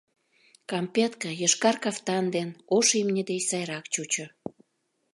[0.71, 4.25] Кампетке йошкар кафтан ден ош имне деч сайрак чучо.